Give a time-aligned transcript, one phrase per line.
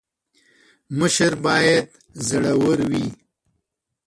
[0.99, 1.87] مشر باید
[2.27, 3.07] زړه ور وي